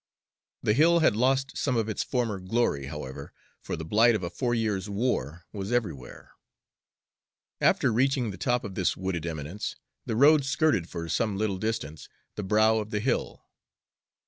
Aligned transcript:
The 0.63 0.73
Hill 0.73 1.01
had 1.01 1.15
lost 1.15 1.55
some 1.55 1.77
of 1.77 1.87
its 1.87 2.01
former 2.01 2.39
glory, 2.39 2.87
however, 2.87 3.31
for 3.61 3.75
the 3.75 3.85
blight 3.85 4.15
of 4.15 4.23
a 4.23 4.31
four 4.31 4.55
years' 4.55 4.89
war 4.89 5.45
was 5.53 5.71
everywhere. 5.71 6.31
After 7.59 7.93
reaching 7.93 8.31
the 8.31 8.37
top 8.39 8.63
of 8.63 8.73
this 8.73 8.97
wooded 8.97 9.27
eminence, 9.27 9.75
the 10.07 10.15
road 10.15 10.43
skirted 10.43 10.89
for 10.89 11.07
some 11.07 11.37
little 11.37 11.59
distance 11.59 12.09
the 12.33 12.41
brow 12.41 12.77
of 12.79 12.89
the 12.89 12.99
hill. 12.99 13.45